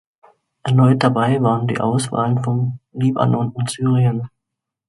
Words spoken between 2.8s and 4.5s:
Libanon und Syrien.